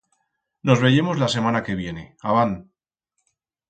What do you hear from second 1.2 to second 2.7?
la semana que viene, abant!